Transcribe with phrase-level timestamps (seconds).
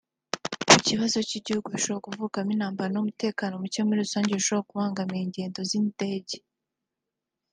[0.69, 6.35] Ku kibazo cy’ibihugu bishobora kuvukamo intambara n’umutekano muke muri rusange bishobora kubangamira ingendo z’indege